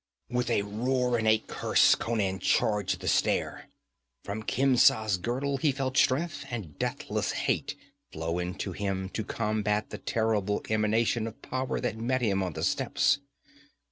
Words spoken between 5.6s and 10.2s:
felt strength and deathless hate flow into him to combat the